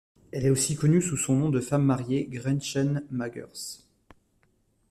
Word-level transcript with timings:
Elle 0.31 0.47
est 0.47 0.49
aussi 0.49 0.75
connue 0.75 0.99
sous 1.03 1.15
son 1.15 1.35
nom 1.35 1.49
de 1.51 1.59
femme 1.59 1.83
mariée, 1.85 2.25
Gretchen 2.25 3.05
Magers. 3.11 3.83